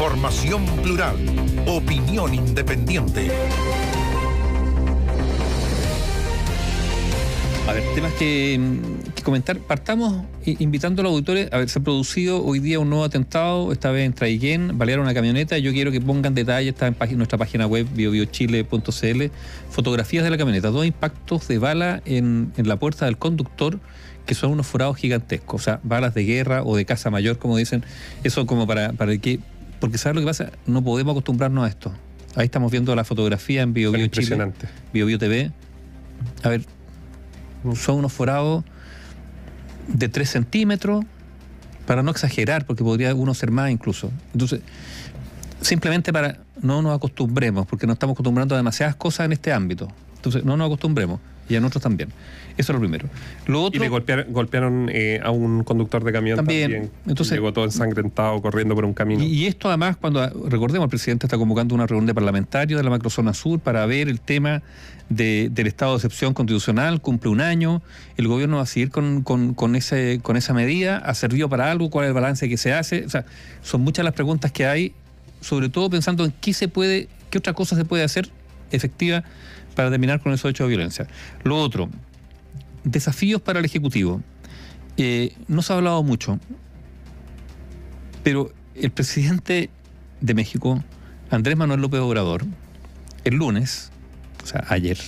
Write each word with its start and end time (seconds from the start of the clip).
Información 0.00 0.64
plural. 0.82 1.14
Opinión 1.66 2.32
independiente. 2.32 3.30
A 7.68 7.72
ver, 7.74 7.82
temas 7.94 8.14
que, 8.14 8.58
comentar. 9.22 9.58
Partamos 9.58 10.24
invitando 10.46 11.02
a 11.02 11.04
los 11.04 11.12
auditores. 11.12 11.52
A 11.52 11.58
ver, 11.58 11.68
se 11.68 11.80
ha 11.80 11.82
producido 11.82 12.42
hoy 12.42 12.60
día 12.60 12.80
un 12.80 12.88
nuevo 12.88 13.04
atentado, 13.04 13.72
esta 13.72 13.90
vez 13.90 14.06
en 14.06 14.14
Traiguén, 14.14 14.78
balearon 14.78 15.04
una 15.04 15.12
camioneta. 15.12 15.58
Yo 15.58 15.70
quiero 15.70 15.92
que 15.92 16.00
pongan 16.00 16.34
detalles, 16.34 16.72
está 16.72 16.86
en 16.86 17.18
nuestra 17.18 17.36
página 17.36 17.66
web 17.66 17.86
biobiochile.cl, 17.92 19.24
fotografías 19.68 20.24
de 20.24 20.30
la 20.30 20.38
camioneta, 20.38 20.70
dos 20.70 20.86
impactos 20.86 21.46
de 21.46 21.58
bala 21.58 22.00
en, 22.06 22.54
en 22.56 22.68
la 22.68 22.76
puerta 22.76 23.04
del 23.04 23.18
conductor 23.18 23.78
que 24.24 24.34
son 24.34 24.52
unos 24.52 24.66
forados 24.66 24.96
gigantescos, 24.96 25.60
o 25.60 25.64
sea, 25.64 25.80
balas 25.82 26.14
de 26.14 26.24
guerra 26.24 26.62
o 26.62 26.76
de 26.76 26.84
casa 26.84 27.10
mayor, 27.10 27.38
como 27.38 27.56
dicen, 27.56 27.84
eso 28.22 28.46
como 28.46 28.64
para, 28.64 28.92
para 28.92 29.16
que, 29.18 29.40
porque 29.80 29.98
¿sabes 29.98 30.14
lo 30.14 30.20
que 30.20 30.26
pasa? 30.26 30.52
No 30.66 30.84
podemos 30.84 31.12
acostumbrarnos 31.12 31.64
a 31.64 31.68
esto. 31.68 31.92
Ahí 32.36 32.44
estamos 32.44 32.70
viendo 32.70 32.94
la 32.94 33.04
fotografía 33.04 33.62
en 33.62 33.72
Bio, 33.72 33.90
Bio 33.90 34.06
Chile, 34.06 34.52
TV. 34.92 35.50
A 36.42 36.48
ver, 36.48 36.64
son 37.74 37.96
unos 37.96 38.12
forados 38.12 38.64
de 39.88 40.08
3 40.08 40.28
centímetros, 40.28 41.04
para 41.86 42.04
no 42.04 42.12
exagerar, 42.12 42.66
porque 42.66 42.84
podría 42.84 43.12
uno 43.16 43.34
ser 43.34 43.50
más 43.50 43.68
incluso. 43.68 44.12
Entonces, 44.32 44.60
simplemente 45.60 46.12
para 46.12 46.38
no 46.62 46.82
nos 46.82 46.94
acostumbremos, 46.94 47.66
porque 47.66 47.84
nos 47.84 47.94
estamos 47.94 48.14
acostumbrando 48.14 48.54
a 48.54 48.58
demasiadas 48.58 48.94
cosas 48.94 49.26
en 49.26 49.32
este 49.32 49.52
ámbito. 49.52 49.88
Entonces, 50.14 50.44
no 50.44 50.56
nos 50.56 50.66
acostumbremos 50.66 51.18
y 51.50 51.56
a 51.56 51.60
nosotros 51.60 51.82
también. 51.82 52.10
Eso 52.56 52.72
es 52.72 52.74
lo 52.74 52.80
primero. 52.80 53.08
Lo 53.46 53.62
otro, 53.62 53.78
y 53.78 53.82
le 53.82 53.88
golpearon, 53.88 54.88
eh, 54.92 55.20
a 55.22 55.30
un 55.30 55.64
conductor 55.64 56.04
de 56.04 56.12
camión 56.12 56.36
también. 56.36 56.90
Entonces, 57.06 57.34
llegó 57.34 57.52
todo 57.52 57.64
ensangrentado 57.64 58.40
corriendo 58.40 58.74
por 58.74 58.84
un 58.84 58.94
camino. 58.94 59.22
Y, 59.22 59.46
esto 59.46 59.68
además, 59.68 59.96
cuando 59.96 60.26
recordemos, 60.48 60.84
el 60.84 60.90
presidente 60.90 61.26
está 61.26 61.36
convocando 61.36 61.74
una 61.74 61.86
reunión 61.86 62.06
de 62.06 62.14
parlamentarios 62.14 62.78
de 62.78 62.84
la 62.84 62.90
macrozona 62.90 63.34
sur 63.34 63.58
para 63.60 63.84
ver 63.86 64.08
el 64.08 64.20
tema 64.20 64.62
del 65.08 65.66
estado 65.66 65.92
de 65.92 65.96
excepción 65.96 66.34
constitucional, 66.34 67.00
cumple 67.00 67.30
un 67.30 67.40
año, 67.40 67.82
el 68.16 68.28
gobierno 68.28 68.58
va 68.58 68.62
a 68.62 68.66
seguir 68.66 68.90
con, 68.90 69.22
con, 69.22 69.74
ese, 69.74 70.20
con 70.22 70.36
esa 70.36 70.54
medida, 70.54 70.98
¿ha 70.98 71.14
servido 71.14 71.48
para 71.48 71.68
algo? 71.70 71.90
¿Cuál 71.90 72.04
es 72.04 72.08
el 72.10 72.14
balance 72.14 72.48
que 72.48 72.56
se 72.56 72.72
hace? 72.72 73.04
O 73.06 73.10
sea, 73.10 73.24
son 73.60 73.80
muchas 73.80 74.04
las 74.04 74.14
preguntas 74.14 74.52
que 74.52 74.66
hay, 74.66 74.92
sobre 75.40 75.68
todo 75.68 75.90
pensando 75.90 76.24
en 76.24 76.32
qué 76.40 76.52
se 76.52 76.68
puede, 76.68 77.08
qué 77.28 77.38
otra 77.38 77.54
cosa 77.54 77.74
se 77.74 77.84
puede 77.84 78.04
hacer 78.04 78.30
efectiva 78.70 79.24
para 79.74 79.90
terminar 79.90 80.20
con 80.20 80.32
esos 80.32 80.50
hechos 80.50 80.66
de 80.66 80.68
violencia. 80.68 81.06
Lo 81.44 81.56
otro, 81.58 81.88
desafíos 82.84 83.40
para 83.40 83.58
el 83.58 83.64
Ejecutivo. 83.64 84.22
Eh, 84.96 85.34
no 85.48 85.62
se 85.62 85.72
ha 85.72 85.76
hablado 85.76 86.02
mucho, 86.02 86.38
pero 88.22 88.52
el 88.74 88.90
presidente 88.90 89.70
de 90.20 90.34
México, 90.34 90.82
Andrés 91.30 91.56
Manuel 91.56 91.80
López 91.80 92.00
Obrador, 92.00 92.44
el 93.24 93.34
lunes, 93.34 93.90
o 94.42 94.46
sea, 94.46 94.64
ayer, 94.68 94.98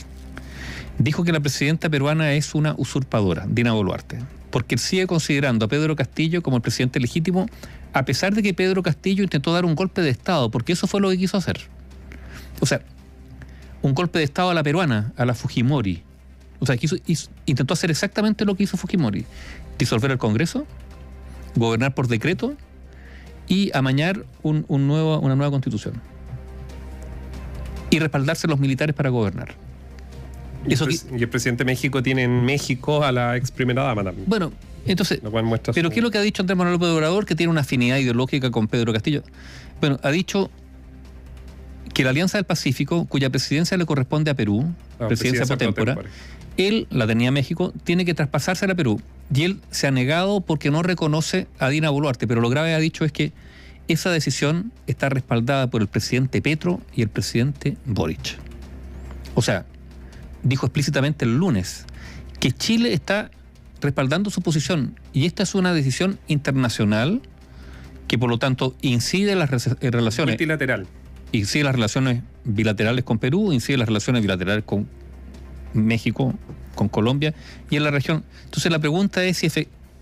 dijo 0.99 1.25
que 1.25 1.33
la 1.33 1.41
presidenta 1.41 1.91
peruana 1.91 2.33
es 2.33 2.55
una 2.55 2.75
usurpadora, 2.79 3.47
Dina 3.49 3.73
Boluarte, 3.73 4.19
porque 4.51 4.79
sigue 4.79 5.07
considerando 5.07 5.67
a 5.67 5.69
Pedro 5.69 5.97
Castillo 5.97 6.43
como 6.43 6.57
el 6.57 6.63
presidente 6.63 7.01
legítimo, 7.01 7.47
a 7.93 8.05
pesar 8.05 8.35
de 8.35 8.43
que 8.43 8.55
Pedro 8.55 8.83
Castillo 8.83 9.23
intentó 9.23 9.53
dar 9.53 9.65
un 9.65 9.75
golpe 9.75 10.01
de 10.01 10.11
Estado, 10.11 10.51
porque 10.51 10.73
eso 10.73 10.87
fue 10.87 11.01
lo 11.01 11.11
que 11.11 11.19
quiso 11.19 11.37
hacer. 11.37 11.61
O 12.61 12.67
sea, 12.67 12.83
un 13.83 13.95
golpe 13.95 14.19
de 14.19 14.25
Estado 14.25 14.51
a 14.51 14.55
la 14.55 14.63
peruana, 14.63 15.13
a 15.17 15.25
la 15.25 15.35
Fujimori. 15.35 16.03
O 16.61 16.67
sea, 16.67 16.77
quiso, 16.77 16.97
intentó 17.47 17.75
hacer 17.75 17.91
exactamente 17.91 18.45
lo 18.45 18.55
que 18.55 18.63
hizo 18.63 18.77
Fujimori. 18.77 19.27
Disolver 19.79 20.13
el 20.13 20.19
Congreso, 20.19 20.67
gobernar 21.57 21.95
por 21.95 22.09
decreto 22.09 22.55
y 23.49 23.71
amañar 23.77 24.25
un, 24.43 24.65
nuevo, 24.69 25.19
una 25.19 25.35
nueva 25.35 25.51
constitución. 25.51 26.01
Y 27.91 27.99
respaldarse 27.99 28.47
los 28.47 28.61
militares 28.61 28.95
para 28.95 29.11
gobernar. 29.11 29.55
Y, 30.67 30.75
el, 30.75 31.29
presidente 31.29 31.65
de 31.65 31.65
México 31.65 32.03
tiene 32.03 32.23
en 32.23 32.45
México 32.45 33.03
a 33.03 33.11
la 33.11 33.37
ex 33.37 33.51
primera 33.51 33.83
dama 33.83 34.05
también. 34.05 34.29
Bueno, 34.29 34.53
entonces, 34.87 35.21
pero 35.75 35.91
¿qué 35.91 35.99
es 35.99 36.03
lo 36.03 36.11
que 36.13 36.19
ha 36.19 36.23
dicho 36.23 36.43
Andrés 36.43 36.57
Manuel 36.57 36.75
López 36.75 36.89
Obrador? 36.89 37.27
Que 37.27 37.35
tiene 37.35 37.51
una 37.51 37.63
afinidad 37.63 37.99
ideológica 37.99 38.51
con 38.53 38.69
Pedro 38.69 38.93
Castillo. 38.93 39.25
Bueno, 39.81 39.99
ha 40.03 40.11
dicho 40.11 40.51
que 41.93 42.05
la 42.05 42.11
Alianza 42.11 42.39
del 42.39 42.45
Pacífico, 42.45 43.07
cuya 43.07 43.31
presidencia 43.31 43.77
le 43.77 43.87
corresponde 43.87 44.31
a 44.31 44.35
Perú, 44.35 44.73
ah, 44.99 45.09
presidencia, 45.09 45.57
por 45.57 46.07
él 46.57 46.87
la 46.91 47.07
tenía 47.07 47.31
México, 47.31 47.73
tiene 47.85 48.05
que 48.05 48.15
traspasarse 48.15 48.65
a 48.67 48.75
Perú. 48.75 49.01
Y 49.35 49.45
él 49.45 49.61
se 49.71 49.87
ha 49.87 49.91
negado 49.91 50.41
porque 50.41 50.71
no 50.71 50.83
reconoce 50.83 51.47
a 51.59 51.69
Dina 51.69 51.91
Boluarte, 51.91 52.27
pero 52.27 52.41
lo 52.41 52.51
grave 52.51 52.75
ha 52.75 52.79
dicho 52.79 53.05
es 53.05 53.13
que 53.13 53.33
esa 53.89 54.11
decisión 54.11 54.73
está 54.87 55.09
respaldada 55.09 55.69
por 55.69 55.81
el 55.81 55.89
presidente 55.89 56.41
Petro 56.43 56.81
y 56.95 57.03
el 57.03 57.09
presidente 57.09 57.77
Boric. 57.85 58.39
O 59.35 59.43
sea, 59.43 59.65
dijo 60.43 60.67
explícitamente 60.67 61.25
el 61.25 61.37
lunes 61.37 61.87
que 62.39 62.53
Chile 62.53 62.93
está 62.93 63.31
respaldando 63.81 64.31
su 64.31 64.43
posición 64.43 64.99
y 65.13 65.27
esta 65.27 65.43
es 65.43 65.55
una 65.55 65.73
decisión 65.73 66.19
internacional 66.29 67.23
que 68.07 68.19
por 68.19 68.31
lo 68.31 68.39
tanto 68.39 68.77
incide 68.83 69.33
en 69.33 69.39
las 69.39 69.51
relaciones 69.51 70.35
multilateral 70.35 70.87
incide 71.33 71.65
las 71.65 71.75
relaciones 71.75 72.23
bilaterales 72.45 73.05
con 73.05 73.19
Perú, 73.19 73.53
incide 73.53 73.79
las 73.79 73.89
relaciones 73.89 74.23
bilaterales 74.23 74.65
con 74.65 74.87
México, 75.73 76.35
con 76.75 76.89
Colombia 76.89 77.35
y 77.71 77.77
en 77.77 77.85
la 77.85 77.91
región. 77.91 78.25
Entonces 78.45 78.71
la 78.71 78.79
pregunta 78.79 79.25
es 79.25 79.39
si 79.39 79.47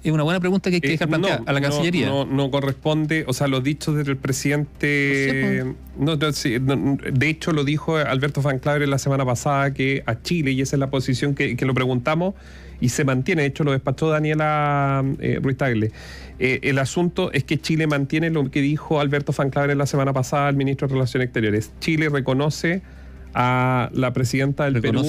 es 0.02 0.12
una 0.12 0.22
buena 0.22 0.40
pregunta 0.40 0.70
que 0.70 0.76
hay 0.76 0.80
que 0.80 0.88
eh, 0.88 0.92
dejar 0.92 1.08
plantear 1.08 1.42
a 1.44 1.52
la 1.52 1.60
Cancillería. 1.60 2.06
No, 2.06 2.24
no, 2.24 2.50
corresponde, 2.50 3.24
o 3.26 3.32
sea, 3.32 3.48
lo 3.48 3.60
dicho 3.60 3.92
del 3.92 4.16
presidente. 4.16 5.64
No, 5.98 6.16
de 6.16 7.28
hecho, 7.28 7.52
lo 7.52 7.64
dijo 7.64 7.96
Alberto 7.96 8.40
Van 8.40 8.58
Claver 8.58 8.88
la 8.88 8.98
semana 8.98 9.26
pasada 9.26 9.74
que 9.74 10.02
a 10.06 10.22
Chile, 10.22 10.52
y 10.52 10.62
esa 10.62 10.76
es 10.76 10.80
la 10.80 10.90
posición 10.90 11.34
que, 11.34 11.56
lo 11.60 11.74
preguntamos, 11.74 12.34
y 12.80 12.88
se 12.88 13.04
mantiene. 13.04 13.42
De 13.42 13.48
hecho, 13.48 13.62
lo 13.62 13.72
despachó 13.72 14.08
Daniela 14.08 15.04
eh, 15.18 15.38
Ruiz 15.42 15.58
Tagle. 15.58 15.92
Eh, 16.38 16.60
el 16.62 16.78
asunto 16.78 17.30
es 17.32 17.44
que 17.44 17.58
Chile 17.58 17.86
mantiene 17.86 18.30
lo 18.30 18.50
que 18.50 18.62
dijo 18.62 19.00
Alberto 19.00 19.34
Van 19.36 19.50
Claver 19.50 19.76
la 19.76 19.86
semana 19.86 20.14
pasada 20.14 20.48
al 20.48 20.56
ministro 20.56 20.88
de 20.88 20.94
Relaciones 20.94 21.26
Exteriores. 21.26 21.72
Chile 21.80 22.08
reconoce 22.08 22.80
a 23.34 23.90
la 23.92 24.14
presidenta 24.14 24.64
del 24.64 24.80
Perú 24.80 25.04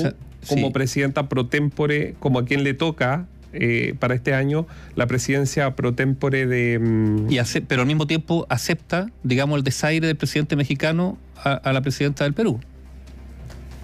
como 0.48 0.74
presidenta 0.74 1.30
pro 1.30 1.46
tempore, 1.46 2.16
como 2.20 2.40
a 2.40 2.46
quien 2.46 2.64
le 2.64 2.74
toca 2.74 3.28
eh, 3.54 3.96
para 4.00 4.16
este 4.16 4.34
año 4.34 4.68
la 4.96 5.08
presidencia 5.08 5.76
pro 5.76 5.94
tempore 5.94 6.46
de... 6.46 6.80
Mm, 6.80 7.32
y 7.32 7.40
pero 7.68 7.82
al 7.82 7.88
mismo 7.88 8.08
tiempo 8.08 8.46
acepta, 8.50 9.08
digamos, 9.24 9.58
el 9.58 9.64
desaire 9.64 10.08
del 10.08 10.16
presidente 10.16 10.56
mexicano 10.56 11.18
a, 11.44 11.74
la 11.74 11.82
presidenta 11.82 12.24
del 12.24 12.34
Perú. 12.34 12.60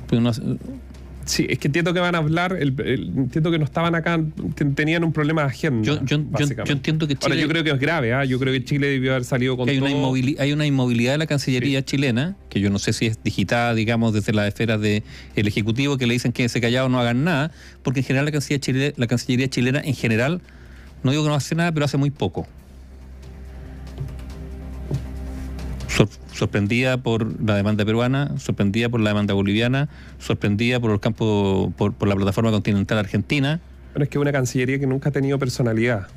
Pues 0.07 0.21
Sí, 1.27 1.45
es 1.49 1.59
que 1.59 1.67
entiendo 1.67 1.93
que 1.93 1.99
van 1.99 2.15
a 2.15 2.19
hablar, 2.19 2.57
entiendo 2.57 3.51
que 3.51 3.59
no 3.59 3.65
estaban 3.65 3.95
acá, 3.95 4.17
tenían 4.75 5.03
un 5.03 5.11
problema 5.11 5.41
de 5.41 5.47
agenda. 5.49 5.83
Yo, 5.83 6.15
entiendo 6.15 7.05
que 7.05 7.15
Chile. 7.15 7.33
Ahora, 7.33 7.35
yo 7.35 7.47
creo 7.49 7.63
que 7.65 7.71
es 7.71 7.79
grave, 7.79 8.13
¿ah? 8.13 8.23
yo 8.23 8.39
creo 8.39 8.53
que 8.53 8.63
Chile 8.63 8.87
debió 8.87 9.11
haber 9.11 9.25
salido 9.25 9.57
con. 9.57 9.67
Hay, 9.67 9.77
Una 9.77 9.91
hay 10.39 10.53
una 10.53 10.65
inmovilidad 10.65 11.11
de 11.11 11.17
la 11.17 11.27
Cancillería 11.27 11.83
chilena, 11.83 12.37
que 12.49 12.61
yo 12.61 12.69
no 12.69 12.79
sé 12.79 12.93
si 12.93 13.07
es 13.07 13.21
digitada, 13.23 13.73
digamos, 13.73 14.13
desde 14.13 14.31
las 14.31 14.47
esferas 14.47 14.79
del 14.79 15.03
Ejecutivo, 15.35 15.97
que 15.97 16.07
le 16.07 16.13
dicen 16.13 16.31
que 16.31 16.47
se 16.47 16.61
callado 16.61 16.87
no 16.87 16.99
hagan 16.99 17.25
nada, 17.25 17.51
porque 17.83 17.99
en 17.99 18.05
general 18.05 18.25
la 18.25 18.31
Cancillería, 18.31 18.93
la 18.95 19.07
Cancillería 19.07 19.49
chilena, 19.49 19.81
en 19.83 19.95
general, 19.95 20.41
no 21.03 21.11
digo 21.11 21.23
que 21.23 21.29
no 21.29 21.35
hace 21.35 21.55
nada, 21.55 21.73
pero 21.73 21.85
hace 21.85 21.97
muy 21.97 22.09
poco. 22.09 22.47
Sorprendida 26.33 26.97
por 26.97 27.41
la 27.41 27.55
demanda 27.55 27.85
peruana, 27.85 28.37
sorprendida 28.37 28.89
por 28.89 29.01
la 29.01 29.09
demanda 29.11 29.33
boliviana, 29.33 29.89
sorprendida 30.19 30.79
por 30.79 30.91
el 30.91 30.99
campo, 30.99 31.73
por, 31.77 31.93
por 31.93 32.07
la 32.07 32.15
plataforma 32.15 32.51
continental 32.51 32.97
argentina. 32.97 33.59
Pero 33.93 34.03
es 34.03 34.09
que 34.09 34.19
una 34.19 34.31
cancillería 34.31 34.79
que 34.79 34.87
nunca 34.87 35.09
ha 35.09 35.11
tenido 35.11 35.39
personalidad 35.39 36.07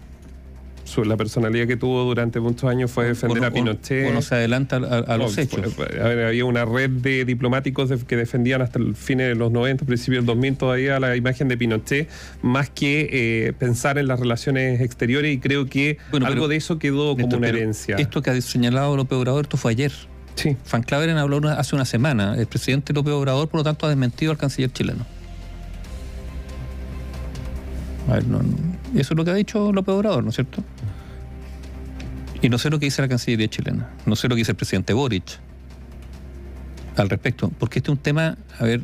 la 0.98 1.16
personalidad 1.16 1.66
que 1.66 1.76
tuvo 1.76 2.04
durante 2.04 2.40
muchos 2.40 2.68
años 2.68 2.90
fue 2.90 3.06
defender 3.06 3.44
a 3.44 3.50
Pinochet. 3.50 4.10
Uno 4.10 4.22
se 4.22 4.34
adelanta 4.34 4.76
a, 4.76 5.16
los 5.16 5.36
hechos. 5.38 5.74
había 6.02 6.44
una 6.44 6.64
red 6.64 6.90
de 6.90 7.24
diplomáticos 7.24 7.90
que 8.04 8.16
defendían 8.16 8.62
hasta 8.62 8.78
el 8.78 8.94
fin 8.94 9.18
de 9.18 9.34
los 9.34 9.52
90, 9.52 9.84
principios 9.84 10.22
del 10.22 10.26
2000 10.26 10.56
todavía 10.56 11.00
la 11.00 11.16
imagen 11.16 11.48
de 11.48 11.56
Pinochet, 11.56 12.08
más 12.42 12.70
que 12.70 13.08
eh, 13.12 13.52
pensar 13.52 13.98
en 13.98 14.08
las 14.08 14.20
relaciones 14.20 14.80
exteriores 14.80 15.34
y 15.34 15.38
creo 15.38 15.66
que 15.66 15.98
algo 16.24 16.48
de 16.48 16.56
eso 16.56 16.78
quedó 16.78 17.16
como 17.16 17.36
una 17.36 17.48
herencia. 17.48 17.96
Esto 17.96 18.22
que 18.22 18.30
ha 18.30 18.40
señalado 18.40 18.96
López 18.96 19.18
Obrador, 19.18 19.44
esto 19.44 19.56
fue 19.56 19.72
ayer. 19.72 19.92
Sí. 20.34 20.56
Van 20.72 20.82
Claveren 20.82 21.16
habló 21.16 21.40
hace 21.48 21.74
una 21.74 21.84
semana. 21.84 22.34
El 22.36 22.46
presidente 22.46 22.92
López 22.92 23.12
Obrador, 23.12 23.48
por 23.48 23.60
lo 23.60 23.64
tanto, 23.64 23.86
ha 23.86 23.88
desmentido 23.88 24.32
al 24.32 24.38
canciller 24.38 24.72
chileno. 24.72 25.04
A 28.08 28.14
ver, 28.14 28.26
no, 28.26 28.40
eso 28.94 29.14
es 29.14 29.16
lo 29.16 29.24
que 29.24 29.30
ha 29.30 29.34
dicho 29.34 29.72
López 29.72 29.94
Obrador, 29.94 30.24
¿no 30.24 30.30
es 30.30 30.36
cierto? 30.36 30.64
Y 32.42 32.48
no 32.48 32.58
sé 32.58 32.70
lo 32.70 32.78
que 32.78 32.86
dice 32.86 33.02
la 33.02 33.08
Cancillería 33.08 33.48
chilena, 33.48 33.90
no 34.06 34.16
sé 34.16 34.28
lo 34.28 34.34
que 34.34 34.40
dice 34.40 34.52
el 34.52 34.56
presidente 34.56 34.92
Boric 34.92 35.38
al 36.96 37.08
respecto, 37.08 37.50
porque 37.58 37.78
este 37.78 37.90
es 37.90 37.96
un 37.96 38.02
tema, 38.02 38.36
a 38.58 38.64
ver, 38.64 38.80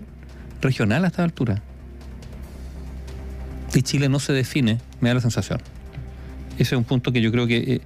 regional 0.61 1.05
a 1.05 1.09
esta 1.09 1.25
altura. 1.25 1.63
Y 3.75 3.83
Chile 3.83 4.09
no 4.09 4.21
se 4.21 4.33
define, 4.33 4.79
me 5.01 5.09
da 5.09 5.17
la 5.17 5.21
sensación. 5.21 5.61
Ese 6.59 6.75
es 6.75 6.79
un 6.79 6.85
punto 6.85 7.13
que 7.13 7.21
yo 7.21 7.31
creo 7.31 7.47
que... 7.47 7.57
Eh, 7.57 7.81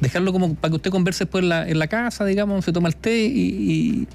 dejarlo 0.00 0.32
como 0.32 0.54
para 0.54 0.70
que 0.70 0.76
usted 0.76 0.90
converse 0.90 1.24
después 1.24 1.42
en 1.42 1.78
la, 1.78 1.86
casa, 1.88 2.24
digamos, 2.24 2.64
se 2.64 2.72
toma 2.72 2.88
el 2.88 2.96
té 2.96 3.24
y 3.26 4.06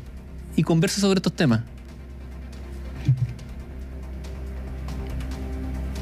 converse 0.63 1.01
sobre 1.01 1.17
estos 1.17 1.33
temas. 1.33 1.61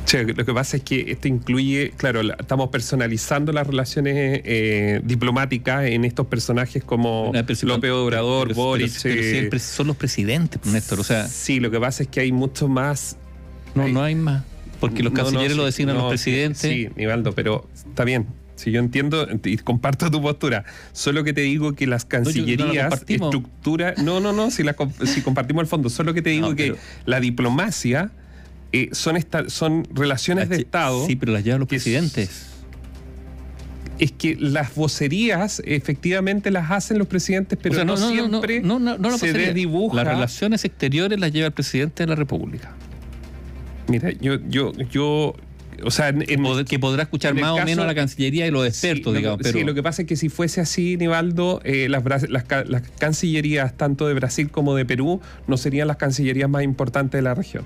Sí, 0.09 0.17
lo 0.35 0.43
que 0.45 0.53
pasa 0.53 0.77
es 0.77 0.83
que 0.83 1.11
esto 1.11 1.27
incluye, 1.27 1.91
claro, 1.95 2.23
la- 2.23 2.35
estamos 2.39 2.69
personalizando 2.69 3.51
las 3.53 3.67
relaciones 3.67 4.41
eh, 4.43 5.01
diplomáticas 5.03 5.85
en 5.85 6.03
estos 6.05 6.25
personajes 6.27 6.83
como 6.83 7.31
si- 7.53 7.65
López 7.65 7.91
Obrador, 7.91 8.47
pero- 8.49 8.55
Boric. 8.59 8.91
pero- 9.03 9.21
eh, 9.21 9.49
pres- 9.51 9.59
son 9.61 9.87
los 9.87 9.95
presidentes, 9.97 10.59
pues, 10.61 10.73
Néstor. 10.73 10.99
O 10.99 11.03
sea, 11.03 11.27
sí, 11.27 11.59
lo 11.59 11.69
que 11.69 11.79
pasa 11.79 12.03
es 12.03 12.09
que 12.09 12.21
hay 12.21 12.31
mucho 12.31 12.67
más 12.67 13.17
no, 13.75 13.83
hay- 13.83 13.93
no 13.93 14.01
hay 14.03 14.15
más. 14.15 14.43
Porque 14.79 15.03
los 15.03 15.11
No, 15.13 15.19
no, 15.19 15.23
cancilleres 15.25 15.57
lo 15.57 15.65
designan 15.65 15.95
no, 15.95 16.01
los 16.03 16.09
presidentes. 16.09 16.61
Sí, 16.61 16.87
Nivaldo, 16.95 17.33
pero 17.33 17.67
está 17.75 18.03
bien. 18.03 18.25
Si 18.55 18.71
yo 18.71 18.79
entiendo 18.79 19.27
y 19.45 19.57
comparto 19.57 20.09
tu 20.09 20.21
postura, 20.21 20.65
solo 20.91 21.23
que 21.23 21.33
te 21.33 21.41
digo 21.41 21.75
que 21.75 21.85
las 21.87 22.03
cancillerías, 22.05 22.93
estructura, 23.07 23.93
no, 24.03 24.19
no, 24.19 24.33
no, 24.33 24.49
si, 24.51 24.63
la, 24.63 24.75
si 25.05 25.21
compartimos 25.21 25.61
el 25.61 25.67
fondo, 25.67 25.89
solo 25.89 26.13
que 26.13 26.21
te 26.21 26.29
digo 26.31 26.55
que 26.55 26.75
la 27.05 27.19
diplomacia 27.19 28.11
eh, 28.71 28.89
son 28.91 29.17
esta, 29.17 29.49
son 29.49 29.87
relaciones 29.93 30.49
de 30.49 30.57
Estado. 30.57 31.05
Sí, 31.07 31.15
pero 31.15 31.31
las 31.33 31.43
llevan 31.43 31.59
los 31.61 31.65
es- 31.67 31.69
presidentes. 31.83 32.45
Es 33.99 34.13
que 34.13 34.37
las 34.39 34.73
vocerías 34.75 35.61
efectivamente 35.65 36.51
las 36.51 36.71
hacen 36.71 36.97
los 36.97 37.07
presidentes, 37.07 37.59
pero 37.61 37.73
O 37.73 37.75
sea, 37.75 37.83
no, 37.83 37.97
siempre 37.97 38.61
no, 38.61 38.79
no, 38.79 38.97
no, 38.97 39.09
no 39.11 39.17
se 39.17 39.33
desdibuja. 39.33 39.93
Las 39.97 40.07
relaciones 40.07 40.63
exteriores 40.63 41.19
las 41.19 41.33
lleva 41.33 41.47
el 41.47 41.51
presidente 41.53 42.03
de 42.03 42.07
la 42.07 42.15
República. 42.15 42.71
Mira, 43.89 44.11
yo, 44.21 44.35
yo, 44.47 44.71
yo, 44.89 45.35
o 45.83 45.91
sea, 45.91 46.09
en, 46.09 46.23
en- 46.29 46.41
Pod- 46.41 46.63
que 46.65 46.79
podrá 46.79 47.03
escuchar 47.03 47.33
más 47.33 47.51
o 47.59 47.65
menos 47.65 47.83
a 47.83 47.87
la 47.87 47.95
Cancillería 47.95 48.47
y 48.47 48.51
los 48.51 48.65
expertos, 48.65 49.13
digamos. 49.13 49.39
Pero 49.43 49.57
sí, 49.59 49.65
lo 49.65 49.73
que 49.73 49.83
pasa 49.83 50.03
es 50.03 50.07
que 50.07 50.15
si 50.15 50.29
fuese 50.29 50.61
así, 50.61 50.95
Nivaldo, 50.95 51.59
eh, 51.65 51.89
las 51.89 52.03
cancillerías 52.99 53.75
tanto 53.75 54.07
de 54.07 54.13
Brasil 54.13 54.49
como 54.49 54.75
de 54.75 54.85
Perú 54.85 55.19
no 55.47 55.57
serían 55.57 55.89
las 55.89 55.97
cancillerías 55.97 56.49
más 56.49 56.63
importantes 56.63 57.17
de 57.17 57.23
la 57.23 57.33
región. 57.35 57.65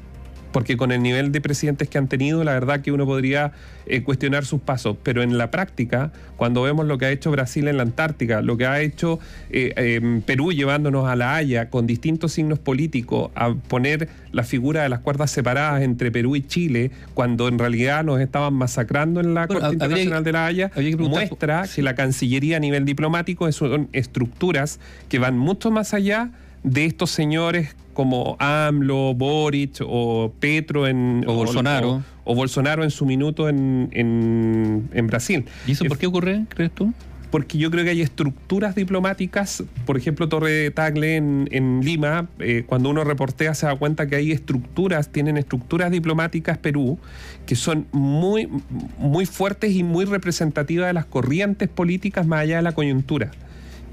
Porque 0.54 0.78
con 0.78 0.92
el 0.94 1.02
nivel 1.04 1.32
de 1.34 1.42
presidentes 1.42 1.90
que 1.90 1.98
han 1.98 2.08
tenido, 2.08 2.44
la 2.46 2.54
verdad 2.54 2.80
que 2.82 2.92
uno 2.94 3.06
podría 3.06 3.52
eh, 3.86 4.04
cuestionar 4.04 4.46
sus 4.46 4.62
pasos. 4.62 4.96
Pero 5.04 5.22
en 5.24 5.38
la 5.38 5.52
práctica, 5.52 6.14
cuando 6.38 6.62
vemos 6.62 6.86
lo 6.86 6.98
que 6.98 7.06
ha 7.08 7.12
hecho 7.12 7.32
Brasil 7.32 7.68
en 7.68 7.76
la 7.78 7.84
Antártica, 7.84 8.42
lo 8.42 8.56
que 8.56 8.66
ha 8.66 8.80
hecho 8.80 9.20
eh, 9.50 9.74
em, 9.76 10.22
Perú 10.22 10.52
llevándonos 10.54 11.10
a 11.10 11.16
La 11.18 11.36
Haya 11.36 11.70
con 11.70 11.88
distintos 11.88 12.32
signos 12.34 12.60
políticos, 12.60 13.32
a 13.36 13.54
poner 13.54 14.08
la 14.32 14.44
figura 14.44 14.84
de 14.84 14.90
las 14.90 15.00
cuerdas 15.00 15.32
separadas 15.32 15.82
entre 15.82 16.12
Perú 16.12 16.36
y 16.36 16.42
Chile, 16.46 16.92
cuando 17.14 17.48
en 17.48 17.60
realidad 17.60 18.04
nos 18.04 18.22
estaban 18.22 18.54
masacrando 18.54 19.20
en 19.20 19.34
la 19.34 19.48
Bueno, 19.48 19.60
Corte 19.62 19.66
habría 19.84 20.04
Internacional 20.04 20.24
de 20.24 20.32
La 20.32 20.46
Haya, 20.46 20.70
que 20.70 20.96
muestra 21.10 21.66
que 21.76 21.82
la 21.82 21.96
Cancillería 21.96 22.58
a 22.58 22.60
nivel 22.60 22.86
diplomático 22.86 23.48
es- 23.48 23.56
son 23.56 23.90
estructuras 23.92 24.80
que 25.10 25.18
van 25.20 25.38
mucho 25.38 25.72
más 25.72 25.94
allá 25.94 26.30
de 26.64 26.86
estos 26.86 27.12
señores 27.12 27.76
como 27.94 28.36
AMLO, 28.40 29.14
Boric 29.14 29.78
o 29.86 30.34
Petro 30.40 30.88
en, 30.88 31.24
O 31.28 31.34
Bolsonaro. 31.36 32.04
o, 32.24 32.32
o 32.32 32.36
Bolsonaro 32.36 32.84
en 32.84 32.90
su 32.92 33.06
minuto 33.06 33.50
en, 33.50 33.90
en- 33.92 34.90
en 34.94 35.08
Brasil. 35.08 35.46
¿Y 35.68 35.74
eso 35.74 35.86
por 35.86 35.98
qué 35.98 36.08
ocurre, 36.08 36.46
crees 36.50 36.72
tú? 36.72 36.92
Porque 37.30 37.58
yo 37.58 37.72
creo 37.72 37.84
que 37.84 37.90
hay 37.90 38.02
estructuras 38.02 38.76
diplomáticas, 38.76 39.64
por 39.88 39.98
ejemplo, 39.98 40.30
Torre 40.30 40.70
Tagle 40.70 41.16
en, 41.16 41.48
en 41.52 41.82
Lima, 41.84 42.28
eh, 42.38 42.64
cuando 42.68 42.90
uno 42.92 43.04
reportea 43.04 43.56
se 43.56 43.66
da 43.66 43.76
cuenta 43.76 44.06
que 44.08 44.16
hay 44.16 44.32
estructuras, 44.32 45.10
tienen 45.12 45.38
estructuras 45.38 45.90
diplomáticas 45.90 46.60
Perú, 46.60 47.00
que 47.48 47.56
son 47.56 47.88
muy, 47.92 48.48
muy 49.00 49.26
fuertes 49.26 49.72
y 49.74 49.82
muy 49.84 50.06
representativas 50.06 50.86
de 50.88 50.94
las 50.94 51.06
corrientes 51.06 51.70
políticas 51.70 52.28
más 52.28 52.42
allá 52.42 52.58
de 52.58 52.62
la 52.62 52.74
coyuntura. 52.74 53.32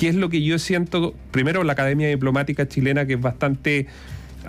Que 0.00 0.08
es 0.08 0.14
lo 0.14 0.31
que 0.31 0.43
yo 0.43 0.58
siento, 0.58 1.14
primero 1.31 1.62
la 1.62 1.73
Academia 1.75 2.08
Diplomática 2.08 2.67
Chilena, 2.67 3.05
que 3.05 3.12
es 3.12 3.20
bastante 3.20 3.87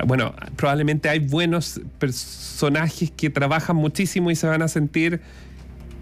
bueno, 0.07 0.33
probablemente 0.55 1.09
hay 1.09 1.19
buenos 1.19 1.81
personajes 1.99 3.11
que 3.11 3.29
trabajan 3.29 3.75
muchísimo 3.75 4.31
y 4.31 4.35
se 4.37 4.47
van 4.47 4.61
a 4.61 4.69
sentir 4.69 5.19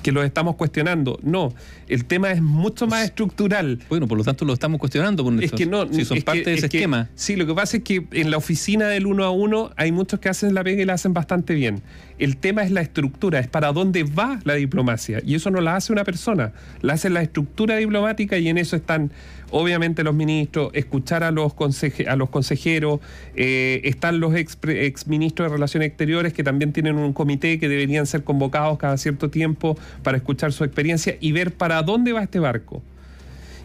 que 0.04 0.12
los 0.14 0.24
estamos 0.24 0.56
cuestionando. 0.56 1.20
No, 1.24 1.54
el 1.90 2.06
tema 2.06 2.32
es 2.32 2.42
mucho 2.42 2.88
más 2.88 3.04
estructural. 3.04 3.80
Bueno, 3.90 4.08
por 4.08 4.18
lo 4.18 4.24
tanto 4.24 4.46
lo 4.46 4.54
estamos 4.54 4.80
cuestionando. 4.80 5.24
Por 5.26 5.44
Es 5.44 5.52
que 5.52 5.66
no, 5.66 5.92
si 5.92 6.06
son 6.06 6.18
es 6.20 6.24
parte 6.24 6.44
que- 6.44 6.50
de 6.52 6.56
ese 6.58 6.66
es 6.68 6.72
que- 6.72 6.78
esquema. 6.78 7.10
Sí, 7.16 7.36
lo 7.36 7.46
que 7.46 7.54
pasa 7.54 7.78
es 7.78 7.84
que 7.84 8.06
en 8.12 8.32
la 8.32 8.38
oficina 8.38 8.88
del 8.88 9.08
uno 9.08 9.26
a 9.26 9.32
uno 9.32 9.72
hay 9.76 9.92
muchos 9.92 10.20
que 10.22 10.30
hacen 10.30 10.54
la 10.54 10.64
pega 10.64 10.82
y 10.82 10.86
la 10.86 10.94
hacen 10.94 11.14
bastante 11.14 11.54
bien. 11.54 11.82
El 12.18 12.38
tema 12.38 12.64
es 12.64 12.72
la 12.72 12.80
estructura, 12.82 13.40
es 13.40 13.48
para 13.50 13.74
dónde 13.74 14.04
va 14.04 14.40
la 14.46 14.54
diplomacia. 14.54 15.20
Y 15.26 15.36
eso 15.36 15.50
no 15.52 15.60
la 15.60 15.76
hace 15.76 15.92
una 15.92 16.06
persona, 16.06 16.54
la 16.82 16.94
hace 16.94 17.10
la 17.10 17.22
estructura 17.22 17.76
diplomática 17.76 18.38
y 18.38 18.48
en 18.48 18.58
eso 18.58 18.78
están 18.78 19.12
obviamente 19.52 20.04
los 20.04 20.14
ministros, 20.14 20.72
escuchar 20.74 21.24
a 21.24 21.32
los, 21.32 21.54
consejeros, 21.54 23.00
eh, 23.36 23.82
están 23.84 24.20
los 24.20 24.36
ex, 24.36 24.58
ex 24.68 25.08
ministros 25.08 25.50
de 25.50 25.54
Relaciones 25.54 25.88
Exteriores 25.88 26.34
que 26.34 26.44
también 26.44 26.74
tienen 26.74 26.98
un 26.98 27.14
comité 27.14 27.60
que 27.60 27.70
deberían 27.70 28.06
ser 28.06 28.24
convocados 28.24 28.78
cada 28.78 28.98
cierto 28.98 29.30
tiempo 29.30 29.78
para 30.04 30.18
escuchar 30.18 30.52
su 30.52 30.64
experiencia 30.64 31.18
y 31.20 31.32
ver 31.32 31.54
para 31.54 31.82
dónde 31.84 32.14
va 32.14 32.24
este 32.24 32.40
barco. 32.40 32.82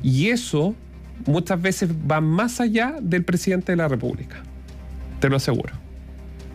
Y 0.03 0.29
eso 0.29 0.75
muchas 1.27 1.61
veces 1.61 1.91
va 2.11 2.21
más 2.21 2.61
allá 2.61 2.97
del 3.01 3.25
presidente 3.25 3.73
de 3.73 3.77
la 3.77 3.89
República. 3.89 4.43
Te 5.21 5.29
lo 5.29 5.37
aseguro. 5.37 5.73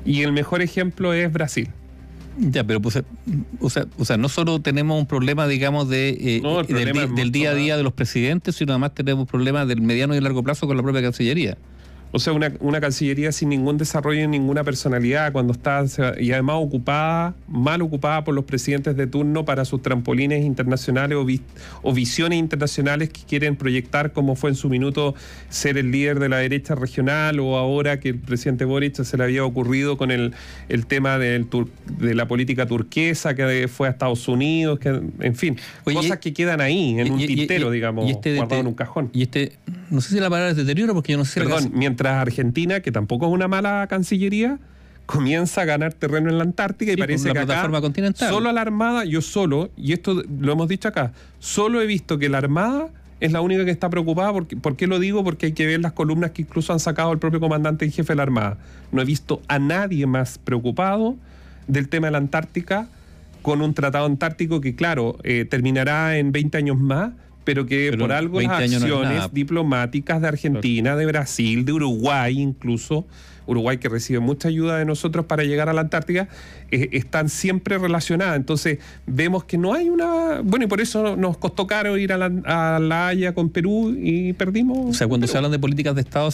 Y 0.05 0.21
el 0.21 0.31
mejor 0.31 0.61
ejemplo 0.61 1.13
es 1.13 1.31
Brasil. 1.31 1.69
Ya, 2.41 2.63
pero 2.63 2.81
pues, 2.81 3.03
o, 3.59 3.69
sea, 3.69 3.85
o 3.97 4.05
sea, 4.05 4.15
no 4.15 4.29
solo 4.29 4.61
tenemos 4.61 4.97
un 4.97 5.05
problema, 5.05 5.45
digamos, 5.47 5.89
de, 5.89 6.09
eh, 6.09 6.39
No, 6.41 6.63
del, 6.63 7.13
del 7.13 7.31
día 7.31 7.51
a 7.51 7.53
día 7.53 7.75
de 7.75 7.83
los 7.83 7.91
presidentes, 7.91 8.55
sino 8.55 8.71
además 8.71 8.93
tenemos 8.93 9.27
problemas 9.27 9.67
del 9.67 9.81
mediano 9.81 10.15
y 10.15 10.21
largo 10.21 10.41
plazo 10.41 10.65
con 10.65 10.77
la 10.77 10.83
propia 10.83 11.01
Cancillería. 11.01 11.57
O 12.11 12.17
sea, 12.19 12.33
una, 12.33 12.51
una 12.59 12.81
Cancillería 12.81 13.31
sin 13.31 13.49
ningún 13.49 13.77
desarrollo 13.77 14.27
ninguna 14.27 14.63
personalidad, 14.63 15.31
cuando 15.31 15.53
está, 15.53 15.85
y 16.19 16.31
además 16.31 16.55
ocupada, 16.59 17.35
mal 17.47 17.81
ocupada 17.83 18.23
por 18.23 18.33
los 18.33 18.45
presidentes 18.45 18.97
de 18.97 19.05
turno 19.05 19.45
para 19.45 19.63
sus 19.63 19.81
trampolines 19.83 20.43
internacionales 20.43 21.15
o, 21.17 21.23
vi- 21.25 21.41
o 21.83 21.93
visiones 21.93 22.39
internacionales 22.39 23.09
que 23.09 23.21
quieren 23.27 23.55
proyectar, 23.55 24.11
como 24.11 24.35
fue 24.35 24.49
en 24.49 24.55
su 24.55 24.69
minuto 24.69 25.13
ser 25.49 25.77
el 25.77 25.91
líder 25.91 26.19
de 26.19 26.29
la 26.29 26.37
derecha 26.37 26.73
regional, 26.73 27.39
o 27.39 27.57
ahora 27.57 27.99
que 27.99 28.09
el 28.09 28.17
presidente 28.17 28.65
Boric 28.65 28.95
se 29.03 29.17
le 29.17 29.23
había 29.23 29.45
ocurrido 29.45 29.95
con 29.97 30.09
el, 30.09 30.33
el 30.67 30.87
tema 30.87 31.19
del 31.19 31.47
tur- 31.49 31.69
de 31.99 32.15
la 32.15 32.27
política 32.27 32.65
turquesa, 32.65 33.35
que 33.35 33.67
fue 33.67 33.87
a 33.87 33.91
Estados 33.91 34.27
Unidos, 34.27 34.79
que, 34.79 34.89
en 35.19 35.35
fin, 35.35 35.57
Oye, 35.83 35.95
cosas 35.95 36.17
que 36.17 36.33
quedan 36.33 36.59
ahí, 36.59 36.99
en 36.99 37.11
un 37.11 37.19
Y- 37.19 37.23
y- 37.23 37.25
y- 37.25 37.35
tintero, 37.35 37.69
y- 37.71 37.75
digamos, 37.75 38.09
este 38.09 38.35
guardado 38.35 38.61
en 38.61 38.67
un 38.67 38.73
cajón. 38.73 39.09
Y 39.13 39.21
este, 39.21 39.51
no 39.91 40.01
sé 40.01 40.09
si 40.15 40.19
la 40.19 40.29
palabra 40.29 40.49
es 40.51 40.57
deterioro, 40.57 40.93
porque 40.95 41.11
yo 41.11 41.17
no 41.19 41.25
sé 41.25 41.39
Perdón, 41.41 41.71
mientras 41.99 42.21
Argentina, 42.21 42.79
que 42.79 42.91
tampoco 42.91 43.27
es 43.27 43.33
una 43.33 43.47
mala 43.47 43.85
cancillería, 43.87 44.59
comienza 45.05 45.61
a 45.61 45.65
ganar 45.65 45.93
terreno 45.93 46.29
en 46.29 46.37
la 46.37 46.43
Antártica 46.43 46.91
y 46.91 46.95
Sí, 46.95 46.97
pues, 46.97 47.07
parece 47.07 47.33
que 47.33 47.39
acá 47.39 47.69
solo 48.13 48.49
a 48.49 48.53
la 48.53 48.61
Armada, 48.61 49.05
yo 49.05 49.21
solo, 49.21 49.69
y 49.75 49.93
esto 49.93 50.23
lo 50.39 50.51
hemos 50.51 50.67
dicho 50.67 50.87
acá, 50.87 51.13
solo 51.39 51.81
he 51.81 51.87
visto 51.87 52.17
que 52.19 52.29
la 52.29 52.37
Armada 52.37 52.89
es 53.19 53.33
la 53.33 53.41
única 53.41 53.65
que 53.65 53.71
está 53.71 53.89
preocupada. 53.89 54.31
Porque, 54.31 54.55
¿Por 54.55 54.77
qué 54.77 54.87
lo 54.87 54.99
digo? 54.99 55.23
Porque 55.23 55.47
hay 55.47 55.51
que 55.51 55.65
ver 55.65 55.81
las 55.81 55.91
columnas 55.91 56.31
que 56.31 56.43
incluso 56.43 56.71
han 56.71 56.79
sacado 56.79 57.11
el 57.11 57.19
propio 57.19 57.39
comandante 57.39 57.83
en 57.83 57.91
jefe 57.91 58.13
de 58.13 58.17
la 58.17 58.23
Armada. 58.23 58.57
No 58.91 59.01
he 59.01 59.05
visto 59.05 59.41
a 59.47 59.59
nadie 59.59 60.05
más 60.05 60.37
preocupado 60.37 61.17
del 61.67 61.89
tema 61.89 62.07
de 62.07 62.11
la 62.11 62.17
Antártica 62.19 62.87
con 63.41 63.61
un 63.61 63.73
tratado 63.73 64.05
antártico 64.05 64.61
que, 64.61 64.75
claro, 64.75 65.17
eh, 65.23 65.45
terminará 65.49 66.17
en 66.17 66.31
20 66.31 66.57
años 66.57 66.77
más, 66.77 67.11
pero 67.43 67.65
que 67.65 67.89
Pero 67.91 68.03
por 68.03 68.11
algo 68.11 68.39
las 68.41 68.59
20 68.59 68.63
años 68.63 68.81
no 68.81 68.87
es 68.87 68.93
acciones 68.93 69.33
diplomáticas 69.33 70.21
de 70.21 70.27
Argentina, 70.27 70.95
de 70.95 71.05
Brasil, 71.05 71.65
de 71.65 71.73
Uruguay 71.73 72.39
incluso, 72.39 73.05
Uruguay 73.47 73.77
que 73.77 73.89
recibe 73.89 74.19
mucha 74.19 74.47
ayuda 74.47 74.77
de 74.77 74.85
nosotros 74.85 75.25
para 75.25 75.43
llegar 75.43 75.69
a 75.69 75.73
la 75.73 75.81
Antártica, 75.81 76.27
eh, 76.71 76.89
están 76.91 77.29
siempre 77.29 77.77
relacionadas. 77.77 78.35
Entonces 78.35 78.79
vemos 79.07 79.43
que 79.43 79.57
no 79.57 79.73
hay 79.73 79.89
una... 79.89 80.41
Bueno, 80.43 80.65
y 80.65 80.67
por 80.67 80.81
eso 80.81 81.15
nos 81.15 81.37
costó 81.37 81.65
caro 81.65 81.97
ir 81.97 82.13
a 82.13 82.17
la, 82.17 82.31
a 82.45 82.79
la 82.79 83.07
Haya 83.07 83.33
con 83.33 83.49
Perú 83.49 83.95
y 83.97 84.33
perdimos. 84.33 84.89
O 84.89 84.93
sea, 84.93 85.07
cuando 85.07 85.25
Perú. 85.25 85.31
se 85.31 85.37
hablan 85.37 85.51
de 85.51 85.59
políticas 85.59 85.95
de 85.95 86.01
Estado, 86.01 86.29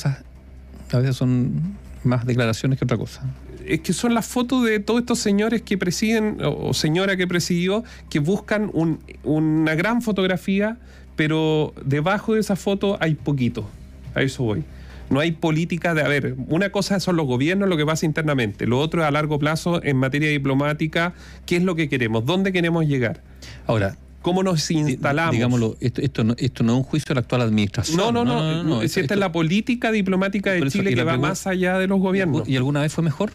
a 0.91 0.97
veces 0.99 1.15
son 1.15 1.75
más 2.03 2.25
declaraciones 2.25 2.77
que 2.77 2.85
otra 2.85 2.97
cosa. 2.97 3.21
Es 3.67 3.81
que 3.81 3.93
son 3.93 4.13
las 4.13 4.25
fotos 4.25 4.63
de 4.63 4.79
todos 4.79 5.01
estos 5.01 5.19
señores 5.19 5.61
que 5.61 5.77
presiden, 5.77 6.37
o 6.43 6.73
señora 6.73 7.17
que 7.17 7.27
presidió, 7.27 7.83
que 8.09 8.19
buscan 8.19 8.69
un- 8.73 8.99
una 9.23 9.75
gran 9.75 10.01
fotografía, 10.01 10.77
pero 11.15 11.73
debajo 11.85 12.33
de 12.33 12.39
esa 12.41 12.55
foto 12.55 12.97
hay 12.99 13.15
poquito. 13.15 13.67
A 14.13 14.21
eso 14.21 14.43
voy. 14.43 14.63
No 15.09 15.19
hay 15.19 15.31
política 15.33 15.93
de, 15.93 16.01
a 16.01 16.07
ver, 16.07 16.35
una 16.47 16.71
cosa 16.71 16.99
son 16.99 17.15
los 17.15 17.27
gobiernos, 17.27 17.69
lo 17.69 17.77
que 17.77 17.85
pasa 17.85 18.05
internamente, 18.07 18.65
lo 18.65 18.79
otro 18.79 19.01
es 19.03 19.07
a 19.07 19.11
largo 19.11 19.37
plazo 19.37 19.83
en 19.83 19.97
materia 19.97 20.29
diplomática, 20.29 21.13
qué 21.45 21.57
es 21.57 21.63
lo 21.63 21.75
que 21.75 21.89
queremos, 21.89 22.25
dónde 22.25 22.51
queremos 22.51 22.85
llegar, 22.87 23.21
Ahora, 23.67 23.97
cómo 24.23 24.41
nos 24.41 24.71
instalamos. 24.71 25.33
digámoslo, 25.35 25.77
esto, 25.79 26.01
esto, 26.01 26.23
no, 26.23 26.33
esto 26.39 26.63
no 26.63 26.71
es 26.73 26.77
un 26.79 26.83
juicio 26.83 27.09
de 27.09 27.13
la 27.15 27.21
actual 27.21 27.41
administración. 27.41 27.97
no, 27.97 28.11
no, 28.11 28.25
no, 28.63 28.79
si 28.79 28.85
esto- 28.87 28.99
esta 29.01 29.13
es 29.13 29.19
la 29.19 29.31
política 29.31 29.91
diplomática 29.91 30.51
de 30.53 30.67
Chile 30.69 30.95
que 30.95 31.03
va 31.03 31.17
más 31.17 31.45
allá 31.45 31.77
de 31.77 31.85
los 31.85 31.99
gobiernos. 31.99 32.49
¿Y 32.49 32.55
alguna 32.57 32.81
vez 32.81 32.91
fue 32.91 33.03
mejor? 33.03 33.31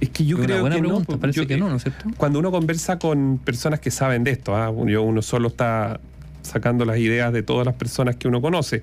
Es 0.00 0.10
que 0.10 0.24
yo 0.24 0.38
creo 0.38 0.60
buena 0.60 0.76
que 0.76 0.82
pregunta, 0.82 1.00
no. 1.00 1.06
pues, 1.06 1.18
parece 1.18 1.40
yo- 1.40 1.46
que 1.46 1.56
no, 1.56 1.68
¿no 1.68 1.76
es 1.76 1.82
cierto? 1.82 2.04
Cuando 2.16 2.38
uno 2.38 2.50
conversa 2.50 2.98
con 2.98 3.38
personas 3.38 3.80
que 3.80 3.90
saben 3.90 4.24
de 4.24 4.32
esto, 4.32 4.54
yo 4.86 5.02
uno 5.02 5.22
solo 5.22 5.48
está 5.48 6.00
sacando 6.42 6.84
las 6.84 6.98
ideas 6.98 7.32
de 7.32 7.42
todas 7.42 7.64
las 7.66 7.74
personas 7.74 8.16
que 8.16 8.28
uno 8.28 8.40
conoce. 8.40 8.82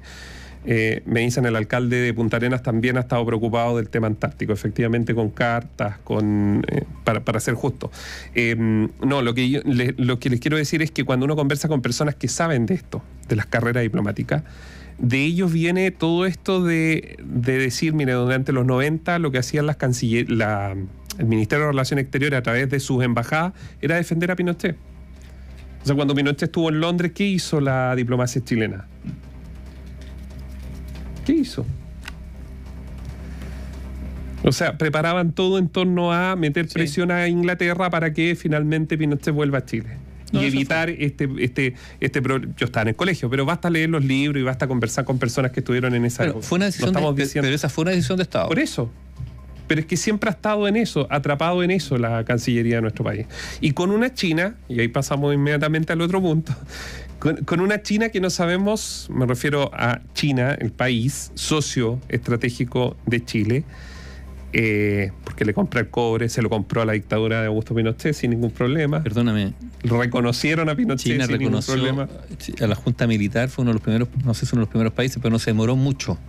Eh, 0.64 1.02
me 1.06 1.22
dicen 1.22 1.46
el 1.48 1.56
alcalde 1.56 1.98
de 1.98 2.14
Punta 2.14 2.38
Arenas 2.38 2.62
también 2.62 2.98
ha 2.98 3.02
estado 3.02 3.26
preocupado 3.26 3.78
del 3.78 3.90
tema 3.90 4.06
antártico, 4.08 4.54
efectivamente 4.54 5.16
con 5.16 5.32
cartas, 5.32 5.98
con 6.04 6.64
eh, 6.68 6.84
para, 7.04 7.40
ser 7.40 7.56
justo. 7.56 7.92
Eh, 8.36 8.56
no, 8.56 9.22
lo 9.22 9.34
que, 9.34 9.62
lo 9.98 10.20
que 10.20 10.30
les 10.30 10.40
quiero 10.40 10.58
decir 10.58 10.82
es 10.84 10.92
que 10.92 11.04
cuando 11.04 11.26
uno 11.26 11.36
conversa 11.36 11.68
con 11.68 11.82
personas 11.82 12.16
que 12.16 12.28
saben 12.28 12.68
de 12.68 12.76
esto, 12.76 13.02
de 13.28 13.36
las 13.36 13.48
carreras 13.48 13.82
diplomáticas, 13.82 14.44
de 15.00 15.24
ellos 15.26 15.52
viene 15.52 15.90
todo 15.90 16.28
esto 16.28 16.64
de, 16.64 17.18
decir, 17.24 17.94
mire, 17.94 18.14
durante 18.14 18.52
los 18.52 18.66
90 18.66 19.18
lo 19.18 19.32
que 19.32 19.40
hacían 19.40 19.66
las 19.66 19.78
canciller, 19.78 20.28
el 21.22 21.28
Ministerio 21.28 21.66
de 21.66 21.72
Relaciones 21.72 22.04
Exteriores 22.04 22.40
a 22.40 22.44
través 22.44 22.70
de 22.70 22.80
sus 22.80 23.04
embajadas 23.04 23.54
era 23.82 23.96
defender 23.96 24.32
a 24.32 24.36
Pinochet. 24.36 24.76
O 25.84 25.86
sea, 25.86 25.96
cuando 25.96 26.14
Pinochet 26.14 26.44
estuvo 26.44 26.70
en 26.70 26.80
Londres, 26.80 27.12
¿qué 27.14 27.26
hizo 27.26 27.62
la 27.62 27.96
diplomacia 27.96 28.44
chilena? 28.44 28.88
¿Qué 31.26 31.34
hizo? 31.34 31.66
O 34.44 34.52
sea, 34.52 34.78
preparaban 34.78 35.34
todo 35.34 35.60
en 35.60 35.70
torno 35.70 36.12
a 36.12 36.36
meter 36.36 36.68
presión 36.68 37.12
a 37.12 37.28
Inglaterra 37.28 37.92
para 37.92 38.12
que 38.14 38.36
finalmente 38.36 38.98
Pinochet 38.98 39.34
vuelva 39.34 39.60
a 39.60 39.66
Chile. 39.66 39.98
y 40.32 40.46
evitar 40.46 40.90
este, 40.90 41.30
este, 41.40 41.76
este 42.00 42.22
Yo 42.22 42.66
estaba 42.66 42.82
en 42.84 42.88
el 42.90 42.96
colegio, 42.96 43.30
pero 43.30 43.46
basta 43.46 43.70
leer 43.70 43.90
los 43.90 44.04
libros 44.04 44.42
y 44.42 44.44
basta 44.44 44.68
conversar 44.68 45.06
con 45.06 45.20
personas 45.20 45.52
que 45.52 45.60
estuvieron 45.60 45.94
en 45.94 46.06
esa 46.06 46.26
época. 46.26 46.42
Fue 46.42 46.56
una 46.56 46.66
decisión 46.66 46.94
de, 46.94 47.30
pero 47.34 47.48
esa 47.50 47.70
fue 47.70 47.84
una 47.84 47.92
decisión 47.92 48.18
de 48.18 48.24
Estado. 48.24 48.48
Por 48.48 48.58
eso. 48.58 48.92
Pero 49.72 49.80
es 49.80 49.88
que 49.88 49.96
siempre 49.96 50.30
ha 50.30 50.34
estado 50.34 50.68
en 50.68 50.76
eso, 50.76 51.08
atrapado 51.10 51.64
en 51.64 51.72
eso 51.72 51.98
la 51.98 52.26
Cancillería 52.26 52.76
de 52.76 52.82
nuestro 52.82 53.06
país. 53.06 53.26
Y 53.62 53.72
con 53.72 53.90
una 53.92 54.14
China, 54.14 54.56
y 54.68 54.82
ahí 54.82 54.90
pasamos 54.90 55.34
inmediatamente 55.34 55.94
al 55.94 56.02
otro 56.02 56.20
punto, 56.20 56.54
con, 57.46 57.62
una 57.62 57.82
China 57.82 58.10
que 58.10 58.20
no 58.20 58.30
sabemos, 58.30 59.08
me 59.10 59.26
refiero 59.26 59.72
a 59.74 60.02
China, 60.14 60.58
el 60.60 60.74
país 60.74 61.32
socio 61.36 62.02
estratégico 62.10 62.98
de 63.06 63.24
Chile, 63.24 63.64
eh, 64.52 65.14
porque 65.24 65.46
le 65.46 65.54
compra 65.54 65.80
el 65.80 65.88
cobre, 65.88 66.28
se 66.28 66.42
lo 66.42 66.50
compró 66.50 66.82
a 66.82 66.86
la 66.86 66.92
dictadura 66.92 67.40
de 67.40 67.48
Augusto 67.48 67.74
Pinochet 67.74 68.14
sin 68.14 68.32
ningún 68.32 68.52
problema. 68.52 69.02
Perdóname. 69.02 69.54
Reconocieron 69.84 70.68
a 70.68 70.76
Pinochet 70.76 71.14
China 71.14 71.28
sin 71.28 71.38
ningún 71.38 71.64
problema. 71.64 72.10
A 72.60 72.68
la 72.68 72.76
Junta 72.76 73.08
Militar 73.08 73.48
fue 73.48 73.62
uno 73.62 73.70
de 73.70 73.76
los 73.76 73.84
primeros, 73.84 74.10
no 74.26 74.34
sé 74.34 74.46
si 74.46 74.54
uno 74.54 74.64
de 74.64 74.66
los 74.66 74.70
primeros 74.70 74.92
países, 74.92 75.20
pero 75.22 75.32
no 75.32 75.40
se 75.40 75.52
demoró 75.52 75.78
mucho. 75.78 76.20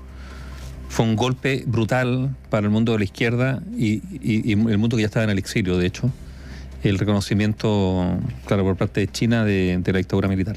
Fue 0.92 1.06
un 1.06 1.16
golpe 1.16 1.64
brutal 1.66 2.36
para 2.50 2.66
el 2.66 2.70
mundo 2.70 2.92
de 2.92 2.98
la 2.98 3.04
izquierda 3.04 3.62
y, 3.74 4.02
el 4.52 4.76
mundo 4.76 4.98
que 4.98 5.00
ya 5.00 5.06
estaba 5.06 5.24
en 5.24 5.30
el 5.30 5.38
exilio, 5.38 5.78
de 5.78 5.86
hecho. 5.86 6.10
El 6.82 6.98
reconocimiento, 6.98 8.18
claro, 8.44 8.64
por 8.64 8.76
parte 8.76 9.00
de 9.00 9.08
China 9.08 9.42
de 9.46 9.82
la 9.86 9.98
dictadura 9.98 10.28
militar. 10.28 10.56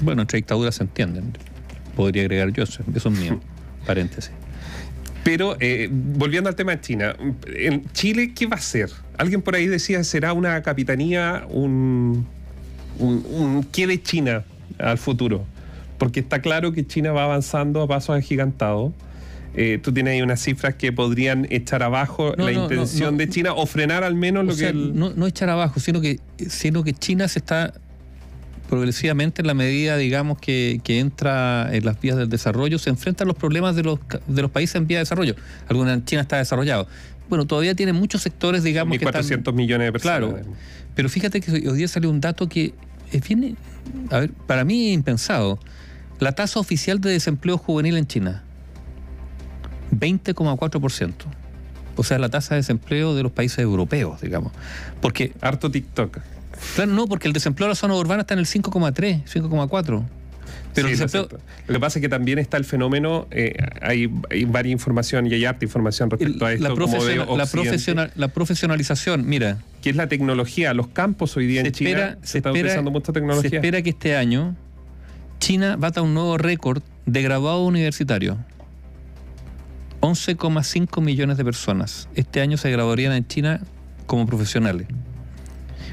Bueno, 0.00 0.22
entre 0.22 0.38
dictaduras 0.38 0.76
se 0.76 0.84
entienden. 0.84 1.36
Podría 1.94 2.22
agregar 2.22 2.50
yo 2.52 2.62
eso, 2.62 2.82
eso 2.94 3.08
es 3.10 3.18
mío. 3.18 3.40
Paréntesis. 3.86 4.32
Pero 5.22 5.56
eh, 5.60 5.88
volviendo 5.92 6.48
al 6.48 6.56
tema 6.56 6.72
de 6.72 6.80
China, 6.80 7.14
en 7.54 7.84
Chile, 7.92 8.32
¿qué 8.34 8.46
va 8.46 8.56
a 8.56 8.60
ser? 8.60 8.90
Alguien 9.18 9.42
por 9.42 9.54
ahí 9.54 9.66
decía, 9.66 10.02
¿será 10.02 10.32
una 10.32 10.62
capitanía, 10.62 11.44
un, 11.50 12.26
un, 12.98 13.66
qué 13.70 13.86
de 13.86 14.02
China 14.02 14.44
al 14.78 14.96
futuro? 14.96 15.44
Porque 15.98 16.20
está 16.20 16.40
claro 16.40 16.72
que 16.72 16.86
China 16.86 17.12
va 17.12 17.24
avanzando 17.24 17.82
a 17.82 17.86
pasos 17.86 18.16
agigantados. 18.16 18.92
Eh, 19.54 19.80
tú 19.82 19.92
tienes 19.92 20.12
ahí 20.12 20.22
unas 20.22 20.40
cifras 20.40 20.74
que 20.76 20.92
podrían 20.92 21.46
echar 21.50 21.82
abajo 21.82 22.34
la 22.36 22.52
intención 22.52 23.16
de 23.16 23.28
China 23.28 23.52
o 23.54 23.66
frenar 23.66 24.04
al 24.04 24.14
menos 24.14 24.44
lo 24.44 24.56
que... 24.56 24.72
No, 24.72 25.10
no 25.10 25.26
echar 25.26 25.48
abajo, 25.48 25.80
sino 25.80 26.00
que, 26.00 26.20
sino 26.48 26.84
que 26.84 26.92
China 26.92 27.26
se 27.26 27.40
está 27.40 27.74
progresivamente 28.70 29.42
en 29.42 29.48
la 29.48 29.54
medida, 29.54 29.96
digamos, 29.96 30.38
que, 30.38 30.80
entra 30.86 31.68
en 31.74 31.84
las 31.84 32.00
vías 32.00 32.16
del 32.16 32.28
desarrollo, 32.28 32.78
se 32.78 32.88
enfrentan 32.88 33.26
los 33.26 33.36
problemas 33.36 33.74
de 33.74 33.82
los, 33.82 33.98
de 34.28 34.42
los 34.42 34.50
países 34.52 34.76
en 34.76 34.86
vía 34.86 34.98
de 34.98 35.02
desarrollo. 35.02 35.34
Alguna 35.68 36.04
China 36.04 36.22
está 36.22 36.36
desarrollado. 36.36 36.86
Bueno, 37.28 37.46
todavía 37.46 37.74
tiene 37.74 37.92
muchos 37.92 38.22
sectores, 38.22 38.62
digamos, 38.62 38.96
1.400 38.96 39.52
millones 39.52 39.88
de 39.88 39.92
personas. 39.92 40.18
Claro, 40.18 40.40
pero 40.94 41.08
fíjate 41.08 41.40
que 41.40 41.50
hoy 41.50 41.76
día 41.76 41.88
salió 41.88 42.10
un 42.10 42.20
dato 42.20 42.48
que 42.48 42.72
es 43.10 43.28
bien, 43.28 43.56
a 44.10 44.20
ver, 44.20 44.30
para 44.46 44.64
mí 44.64 44.92
impensado. 44.92 45.58
La 46.20 46.32
tasa 46.32 46.60
oficial 46.60 47.00
de 47.00 47.10
desempleo 47.10 47.58
juvenil 47.58 47.96
en 47.96 48.06
China, 48.06 48.44
20,4%. 49.90 51.12
O 51.96 52.04
sea, 52.04 52.18
la 52.18 52.28
tasa 52.28 52.54
de 52.54 52.60
desempleo 52.60 53.14
de 53.14 53.22
los 53.22 53.32
países 53.32 53.58
europeos, 53.58 54.20
digamos. 54.20 54.52
Porque... 55.00 55.32
Harto 55.40 55.70
TikTok. 55.70 56.18
Claro, 56.74 56.92
no, 56.92 57.06
porque 57.06 57.26
el 57.28 57.34
desempleo 57.34 57.66
de 57.66 57.70
la 57.70 57.74
zona 57.74 57.94
urbana 57.94 58.22
está 58.22 58.34
en 58.34 58.40
el 58.40 58.46
5,3, 58.46 59.24
5,4. 59.24 60.04
Pero 60.74 60.88
lo 60.88 61.74
que 61.74 61.80
pasa 61.80 61.98
es 61.98 62.02
que 62.02 62.08
también 62.08 62.38
está 62.38 62.56
el 62.56 62.64
fenómeno, 62.64 63.26
eh, 63.30 63.54
hay, 63.80 64.06
varias 64.46 64.72
información 64.72 65.26
y 65.26 65.34
hay 65.34 65.44
harta 65.44 65.64
información 65.64 66.10
respecto 66.10 66.46
a 66.46 66.52
esto. 66.52 66.62
La, 66.62 68.10
la, 68.14 68.28
profesionalización, 68.28 69.26
mira. 69.26 69.58
Que 69.82 69.90
es 69.90 69.96
la 69.96 70.08
tecnología, 70.08 70.72
los 70.74 70.88
campos 70.88 71.36
hoy 71.36 71.46
día 71.46 71.62
en 71.62 71.72
China 71.72 72.18
se, 72.22 72.38
está 72.38 72.52
utilizando 72.52 72.90
mucha 72.90 73.12
tecnología. 73.12 73.50
Se 73.50 73.56
espera 73.56 73.82
que 73.82 73.90
este 73.90 74.16
año 74.16 74.54
China 75.40 75.76
bata 75.76 76.02
un 76.02 76.14
nuevo 76.14 76.38
récord 76.38 76.82
de 77.06 77.22
graduado 77.22 77.64
universitario. 77.64 78.38
11,5 80.00 81.02
millones 81.02 81.36
de 81.36 81.44
personas. 81.44 82.08
Este 82.14 82.40
año 82.40 82.56
se 82.56 82.70
graduarían 82.70 83.12
en 83.12 83.26
China 83.26 83.60
como 84.06 84.26
profesionales. 84.26 84.86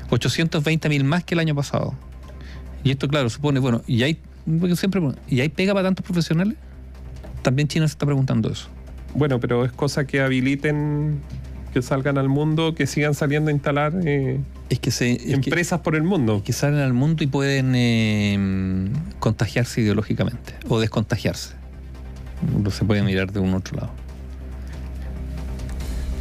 820 0.10 0.90
mil 0.90 1.04
más 1.04 1.24
que 1.24 1.36
el 1.36 1.40
año 1.40 1.56
pasado. 1.56 1.94
Y 2.84 2.92
esto, 2.92 3.08
claro, 3.08 3.30
supone, 3.30 3.60
bueno, 3.60 3.82
¿y 3.88 4.04
hay, 4.04 4.20
siempre, 4.76 5.02
¿y 5.28 5.42
hay 5.42 5.50
pega 5.50 5.74
para 5.74 5.88
tantos 5.88 6.06
profesionales? 6.06 6.56
También 7.42 7.68
China 7.68 7.88
se 7.88 7.94
está 7.94 8.06
preguntando 8.06 8.50
eso. 8.50 8.70
Bueno, 9.14 9.40
pero 9.40 9.66
es 9.66 9.72
cosa 9.72 10.06
que 10.06 10.22
habiliten 10.22 11.22
que 11.74 11.82
salgan 11.82 12.18
al 12.18 12.30
mundo, 12.30 12.76
que 12.76 12.88
sigan 12.88 13.14
saliendo 13.14 13.50
a 13.50 13.54
instalar 13.54 13.94
eh, 14.06 14.40
es 14.70 14.80
que 14.80 14.92
se, 14.92 15.34
empresas 15.34 15.80
por 15.82 15.96
el 15.96 16.04
mundo. 16.04 16.42
Que 16.44 16.54
salen 16.54 16.80
al 16.80 16.94
mundo 16.94 17.24
y 17.24 17.28
pueden 17.28 17.74
eh, 17.76 18.90
contagiarse 19.20 19.82
ideológicamente 19.82 20.56
o 20.68 20.80
descontagiarse. 20.80 21.56
No 22.42 22.70
se 22.72 22.86
puede 22.86 23.04
mirar 23.04 23.32
de 23.32 23.40
un 23.40 23.54
otro 23.54 23.78
lado. 23.78 23.92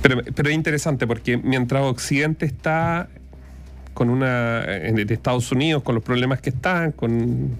Pero, 0.02 0.22
pero 0.34 0.48
es 0.48 0.54
interesante 0.54 1.06
porque 1.06 1.36
mientras 1.36 1.82
Occidente 1.82 2.46
está 2.46 3.08
con 3.96 4.10
una 4.10 4.60
de 4.60 5.06
Estados 5.08 5.50
Unidos, 5.52 5.82
con 5.82 5.94
los 5.94 6.04
problemas 6.04 6.42
que 6.42 6.50
están, 6.50 6.92
con 6.92 7.56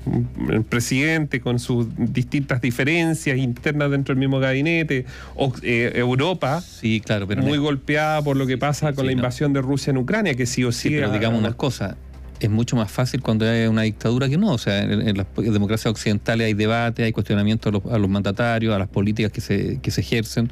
el 0.50 0.62
presidente, 0.64 1.40
con 1.40 1.58
sus 1.58 1.86
distintas 1.96 2.60
diferencias 2.60 3.38
internas 3.38 3.90
dentro 3.90 4.14
del 4.14 4.20
mismo 4.20 4.38
gabinete, 4.38 5.06
o, 5.34 5.50
eh, 5.62 5.92
Europa, 5.94 6.60
sí, 6.60 7.00
claro, 7.00 7.26
pero 7.26 7.42
muy 7.42 7.56
golpeada 7.56 8.20
por 8.20 8.36
lo 8.36 8.46
que 8.46 8.58
pasa 8.58 8.92
con 8.92 9.06
la 9.06 9.12
invasión 9.12 9.54
de 9.54 9.62
Rusia 9.62 9.92
en 9.92 9.96
Ucrania, 9.96 10.34
que 10.34 10.44
sí 10.44 10.62
o 10.62 10.72
sí. 10.72 10.90
pero 10.90 11.10
digamos 11.10 11.40
una 11.40 11.54
cosa, 11.54 11.96
es 12.40 12.50
mucho 12.50 12.76
más 12.76 12.90
fácil 12.90 13.23
cuando 13.23 13.49
hay 13.49 13.66
una 13.66 13.83
dictadura 13.83 14.28
que 14.28 14.37
no. 14.37 14.52
O 14.52 14.59
sea, 14.59 14.83
en, 14.83 15.16
las 15.16 15.26
democracias 15.37 15.90
occidentales 15.90 16.47
hay 16.47 16.55
debate, 16.55 17.05
hay 17.05 17.12
cuestionamiento 17.12 17.69
a 17.69 17.73
los, 17.73 17.87
a 17.87 17.99
los, 17.99 18.09
mandatarios, 18.09 18.75
a 18.75 18.78
las 18.78 18.88
políticas 18.88 19.33
que 19.33 19.40
se, 19.40 19.81
que 19.81 19.90
se 19.90 20.00
ejercen. 20.00 20.50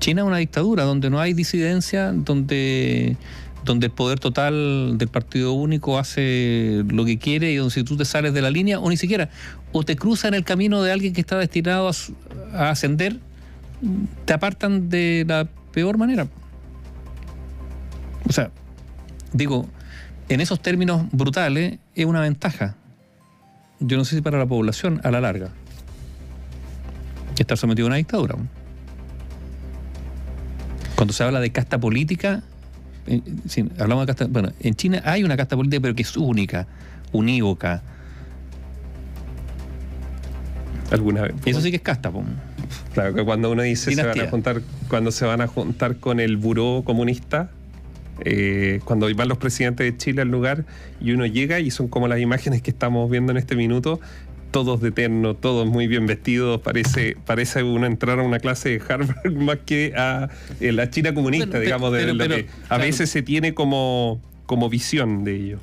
China 0.00 0.22
es 0.22 0.26
una 0.26 0.38
dictadura 0.38 0.84
donde 0.84 1.10
no 1.10 1.20
hay 1.20 1.34
disidencia, 1.34 2.12
donde 2.12 3.16
donde 3.66 3.86
el 3.86 3.92
poder 3.92 4.18
total 4.18 4.96
del 4.96 5.08
partido 5.08 5.52
único 5.52 5.98
hace 5.98 6.84
lo 6.88 7.04
que 7.04 7.18
quiere 7.18 7.52
y 7.52 7.56
donde 7.56 7.74
si 7.74 7.84
tú 7.84 7.96
te 7.96 8.06
sales 8.06 8.32
de 8.32 8.40
la 8.40 8.50
línea 8.50 8.78
o 8.78 8.88
ni 8.88 8.96
siquiera, 8.96 9.28
o 9.72 9.82
te 9.82 9.96
cruzan 9.96 10.32
el 10.32 10.44
camino 10.44 10.82
de 10.82 10.92
alguien 10.92 11.12
que 11.12 11.20
está 11.20 11.36
destinado 11.36 11.90
a, 12.54 12.70
ascender, 12.70 13.18
te 14.24 14.32
apartan 14.32 14.88
de 14.88 15.24
la 15.28 15.48
peor 15.72 15.98
manera. 15.98 16.28
O 18.26 18.32
sea, 18.32 18.50
digo, 19.32 19.68
en 20.28 20.40
esos 20.40 20.60
términos 20.60 21.06
brutales 21.12 21.78
es 21.94 22.04
una 22.04 22.20
ventaja. 22.20 22.76
Yo 23.80 23.96
no 23.96 24.04
sé 24.04 24.16
si 24.16 24.22
para 24.22 24.38
la 24.38 24.46
población 24.46 25.00
a 25.04 25.10
la 25.10 25.20
larga. 25.20 25.50
Estar 27.38 27.58
sometido 27.58 27.86
a 27.86 27.88
una 27.88 27.96
dictadura. 27.96 28.36
Cuando 30.96 31.12
se 31.12 31.22
habla 31.22 31.40
de 31.40 31.50
casta 31.50 31.78
política, 31.78 32.42
hablamos 33.78 34.04
de 34.04 34.06
casta, 34.06 34.26
bueno, 34.26 34.50
en 34.60 34.74
China 34.74 35.02
hay 35.04 35.22
una 35.22 35.36
casta 35.36 35.54
política, 35.54 35.82
pero 35.82 35.94
que 35.94 36.02
es 36.02 36.16
única, 36.16 36.66
unívoca. 37.12 37.82
¿Alguna 40.90 41.22
vez? 41.22 41.34
Eso 41.44 41.60
sí 41.60 41.70
que 41.70 41.76
es 41.76 41.82
casta, 41.82 42.10
Claro, 42.94 43.14
que 43.14 43.24
cuando 43.24 43.50
uno 43.50 43.62
dice 43.62 43.94
se 43.94 44.02
van 44.02 44.18
a 44.18 44.28
juntar, 44.28 44.62
cuando 44.88 45.12
se 45.12 45.26
van 45.26 45.42
a 45.42 45.46
juntar 45.46 45.96
con 45.96 46.18
el 46.18 46.38
buró 46.38 46.82
comunista, 46.84 47.50
eh, 48.20 48.80
cuando 48.84 49.12
van 49.14 49.28
los 49.28 49.38
presidentes 49.38 49.90
de 49.90 49.96
Chile 49.96 50.22
al 50.22 50.28
lugar 50.28 50.64
y 51.00 51.12
uno 51.12 51.26
llega 51.26 51.60
y 51.60 51.70
son 51.70 51.88
como 51.88 52.08
las 52.08 52.20
imágenes 52.20 52.62
que 52.62 52.70
estamos 52.70 53.10
viendo 53.10 53.32
en 53.32 53.38
este 53.38 53.56
minuto, 53.56 54.00
todos 54.50 54.80
de 54.80 54.90
terno, 54.90 55.34
todos 55.34 55.66
muy 55.66 55.86
bien 55.86 56.06
vestidos, 56.06 56.60
parece, 56.60 57.16
parece 57.26 57.62
uno 57.62 57.86
entrar 57.86 58.18
a 58.18 58.22
una 58.22 58.38
clase 58.38 58.70
de 58.70 58.82
Harvard 58.88 59.32
más 59.36 59.58
que 59.66 59.92
a 59.96 60.30
eh, 60.60 60.72
la 60.72 60.88
China 60.90 61.12
comunista, 61.14 61.60
digamos, 61.60 61.92
de 61.92 62.12
lo 62.12 62.26
que 62.26 62.46
a 62.68 62.78
veces 62.78 63.10
se 63.10 63.22
tiene 63.22 63.54
como, 63.54 64.20
como 64.46 64.68
visión 64.70 65.24
de 65.24 65.36
ello. 65.36 65.58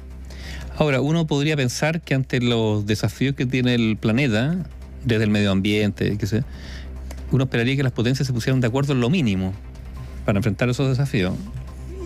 Ahora, 0.77 1.01
uno 1.01 1.27
podría 1.27 1.55
pensar 1.55 2.01
que 2.01 2.15
ante 2.15 2.39
los 2.41 2.85
desafíos 2.85 3.35
que 3.35 3.45
tiene 3.45 3.75
el 3.75 3.97
planeta, 3.97 4.57
desde 5.05 5.23
el 5.23 5.29
medio 5.29 5.51
ambiente, 5.51 6.17
que 6.17 6.25
sé, 6.25 6.43
uno 7.31 7.45
esperaría 7.45 7.75
que 7.75 7.83
las 7.83 7.91
potencias 7.91 8.27
se 8.27 8.33
pusieran 8.33 8.61
de 8.61 8.67
acuerdo 8.67 8.93
en 8.93 8.99
lo 8.99 9.09
mínimo 9.09 9.53
para 10.25 10.39
enfrentar 10.39 10.69
esos 10.69 10.89
desafíos. 10.89 11.33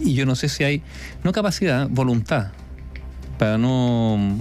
Y 0.04 0.14
yo 0.14 0.26
no 0.26 0.36
sé 0.36 0.50
si 0.50 0.64
hay, 0.64 0.82
no 1.24 1.32
capacidad, 1.32 1.88
voluntad, 1.90 2.52
para 3.38 3.58
no... 3.58 4.38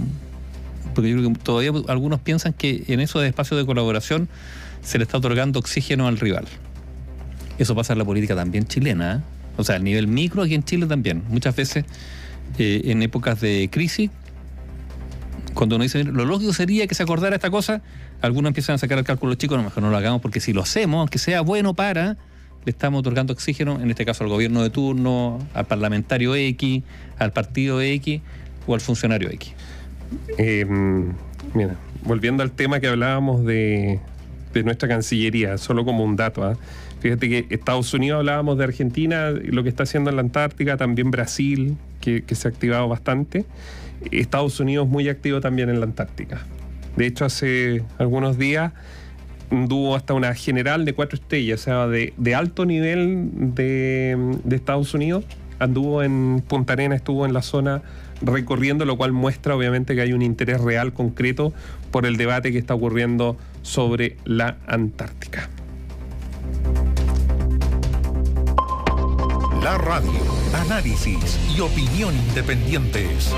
Porque 0.93 1.09
yo 1.09 1.17
creo 1.17 1.33
que 1.33 1.39
todavía 1.39 1.71
algunos 1.89 2.19
piensan 2.21 2.53
que 2.53 2.83
en 2.87 2.99
esos 2.99 3.23
espacios 3.23 3.59
de 3.59 3.65
colaboración 3.65 4.29
se 4.81 4.97
le 4.97 5.03
está 5.03 5.17
otorgando 5.17 5.59
oxígeno 5.59 6.07
al 6.07 6.17
rival. 6.17 6.45
Eso 7.59 7.75
pasa 7.75 7.93
en 7.93 7.99
la 7.99 8.05
política 8.05 8.35
también 8.35 8.65
chilena, 8.65 9.15
¿eh? 9.17 9.19
o 9.57 9.63
sea, 9.63 9.75
a 9.75 9.79
nivel 9.79 10.07
micro 10.07 10.43
aquí 10.43 10.55
en 10.55 10.63
Chile 10.63 10.85
también. 10.85 11.23
Muchas 11.29 11.55
veces 11.55 11.85
eh, 12.57 12.81
en 12.85 13.01
épocas 13.03 13.41
de 13.41 13.69
crisis, 13.71 14.09
cuando 15.53 15.75
uno 15.75 15.83
dice, 15.83 16.03
lo 16.03 16.25
lógico 16.25 16.53
sería 16.53 16.87
que 16.87 16.95
se 16.95 17.03
acordara 17.03 17.35
esta 17.35 17.49
cosa, 17.49 17.81
algunos 18.21 18.49
empiezan 18.49 18.75
a 18.75 18.77
sacar 18.77 18.97
el 18.97 19.03
cálculo 19.03 19.35
chicos, 19.35 19.57
no, 19.57 19.63
mejor 19.63 19.83
no 19.83 19.89
lo 19.89 19.97
hagamos 19.97 20.21
porque 20.21 20.39
si 20.39 20.53
lo 20.53 20.61
hacemos, 20.61 20.99
aunque 20.99 21.17
sea 21.19 21.41
bueno 21.41 21.73
para, 21.73 22.17
le 22.65 22.71
estamos 22.71 22.99
otorgando 22.99 23.33
oxígeno, 23.33 23.79
en 23.81 23.89
este 23.89 24.05
caso 24.05 24.23
al 24.23 24.29
gobierno 24.29 24.61
de 24.63 24.69
turno, 24.69 25.39
al 25.53 25.65
parlamentario 25.65 26.35
X, 26.35 26.83
al 27.17 27.31
partido 27.31 27.81
X 27.81 28.21
o 28.65 28.73
al 28.73 28.81
funcionario 28.81 29.29
X. 29.29 29.53
Eh, 30.37 30.65
mira, 31.53 31.75
volviendo 32.03 32.43
al 32.43 32.51
tema 32.51 32.79
que 32.79 32.87
hablábamos 32.87 33.45
de, 33.45 33.99
de 34.53 34.63
nuestra 34.63 34.87
Cancillería, 34.87 35.57
solo 35.57 35.85
como 35.85 36.03
un 36.03 36.15
dato. 36.15 36.43
¿ah? 36.43 36.57
Fíjate 36.99 37.29
que 37.29 37.47
Estados 37.49 37.93
Unidos 37.93 38.19
hablábamos 38.19 38.57
de 38.57 38.63
Argentina, 38.63 39.29
lo 39.29 39.63
que 39.63 39.69
está 39.69 39.83
haciendo 39.83 40.09
en 40.09 40.15
la 40.15 40.21
Antártica, 40.21 40.77
también 40.77 41.11
Brasil, 41.11 41.77
que, 42.01 42.23
se 42.33 42.47
ha 42.47 42.51
activado 42.51 42.87
bastante. 42.87 43.45
Estados 44.11 44.59
Unidos 44.59 44.87
muy 44.87 45.09
activo 45.09 45.41
también 45.41 45.69
en 45.69 45.79
la 45.79 45.85
Antártica. 45.85 46.41
De 46.95 47.05
hecho, 47.05 47.25
hace 47.25 47.83
algunos 47.97 48.37
días 48.37 48.73
tuvo 49.49 49.95
hasta 49.95 50.13
una 50.13 50.33
general 50.35 50.85
de 50.85 50.93
cuatro 50.93 51.17
estrellas, 51.17 51.61
o 51.61 51.63
sea, 51.63 51.87
de, 51.87 52.35
alto 52.35 52.65
nivel 52.65 53.29
de, 53.31 54.37
de, 54.43 54.55
Estados 54.55 54.93
Unidos. 54.93 55.25
Anduvo 55.59 56.03
en 56.03 56.43
Punta 56.47 56.73
Arena, 56.73 56.95
estuvo 56.95 57.25
en 57.25 57.33
la 57.33 57.41
zona 57.41 57.81
recorriendo, 58.21 58.85
lo 58.85 58.97
cual 58.97 59.11
muestra 59.11 59.55
obviamente 59.55 59.95
que 59.95 60.01
hay 60.01 60.13
un 60.13 60.21
interés 60.21 60.61
real, 60.61 60.93
concreto, 60.93 61.53
por 61.91 62.05
el 62.05 62.17
debate 62.17 62.51
que 62.51 62.57
está 62.57 62.73
ocurriendo 62.75 63.37
sobre 63.61 64.17
la 64.25 64.57
Antártica. 64.67 65.49
La 69.63 69.77
radio, 69.77 70.11
análisis 70.53 71.39
y 71.55 71.59
opinión 71.59 72.15
independientes. 72.15 73.33